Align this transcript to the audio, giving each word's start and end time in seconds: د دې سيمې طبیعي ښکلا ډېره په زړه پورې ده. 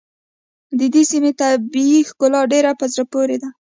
د 0.79 0.81
دې 0.93 1.03
سيمې 1.11 1.31
طبیعي 1.39 1.99
ښکلا 2.09 2.41
ډېره 2.53 2.71
په 2.79 2.85
زړه 2.93 3.03
پورې 3.13 3.37
ده. 3.41 3.49